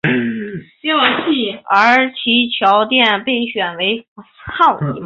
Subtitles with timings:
[1.69, 4.05] 而其桥殿被选为。